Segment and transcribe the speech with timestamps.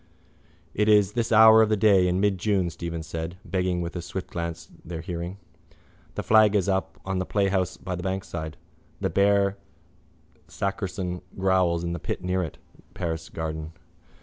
[0.73, 4.01] —It is this hour of a day in mid June, Stephen said, begging with a
[4.01, 5.37] swift glance their hearing.
[6.15, 8.57] The flag is up on the playhouse by the bankside.
[8.99, 9.57] The bear
[10.47, 12.57] Sackerson growls in the pit near it,
[12.95, 13.73] Paris garden.